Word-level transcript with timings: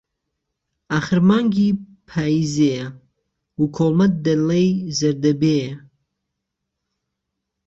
ئاخرمانگی 0.93 1.69
پاییزێیه 2.07 2.87
و 3.61 3.63
کوڵمهت 3.75 4.13
دهلێی 4.25 4.69
زهردهبێيه 4.97 5.73